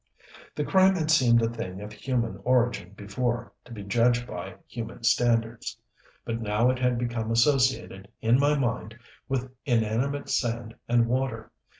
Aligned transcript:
The 0.55 0.65
crime 0.65 0.95
had 0.95 1.11
seemed 1.11 1.43
a 1.43 1.47
thing 1.47 1.79
of 1.79 1.93
human 1.93 2.41
origin 2.43 2.93
before, 2.95 3.53
to 3.65 3.71
be 3.71 3.83
judged 3.83 4.25
by 4.25 4.55
human 4.65 5.03
standards, 5.03 5.77
but 6.25 6.41
now 6.41 6.71
it 6.71 6.79
had 6.79 6.97
become 6.97 7.29
associated, 7.29 8.07
in 8.19 8.39
my 8.39 8.57
mind, 8.57 8.97
with 9.29 9.51
inanimate 9.63 10.27
sand 10.29 10.73
and 10.89 11.05
water. 11.05 11.51